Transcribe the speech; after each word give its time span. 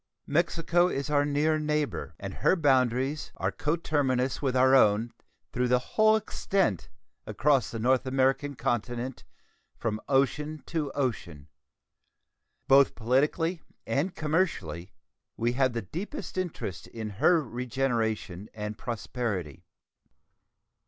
Mexico 0.25 0.87
is 0.87 1.11
our 1.11 1.25
near 1.25 1.59
neighbor, 1.59 2.15
and 2.19 2.33
her 2.33 2.55
boundaries 2.55 3.31
are 3.37 3.51
coterminous 3.51 4.41
with 4.41 4.55
our 4.57 4.73
own 4.73 5.13
through 5.53 5.67
the 5.67 5.77
whole 5.93 6.15
extent 6.15 6.89
across 7.27 7.69
the 7.69 7.77
North 7.77 8.07
American 8.07 8.55
continent, 8.55 9.23
from 9.77 10.01
ocean 10.09 10.63
to 10.65 10.91
ocean. 10.93 11.47
Both 12.67 12.95
politically 12.95 13.61
and 13.85 14.15
commercially 14.15 14.91
we 15.37 15.51
have 15.51 15.73
the 15.73 15.83
deepest 15.83 16.35
interest 16.35 16.87
in 16.87 17.11
her 17.21 17.39
regeneration 17.43 18.49
and 18.55 18.79
prosperity. 18.79 19.65